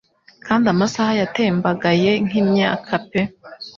kandi 0.45 0.65
amasaha 0.73 1.11
yatembagaye 1.21 2.11
nk'imyaka 2.25 2.93
pe 3.09 3.21